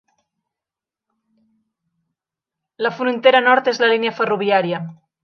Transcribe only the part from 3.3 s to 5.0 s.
nord és la línia ferroviària.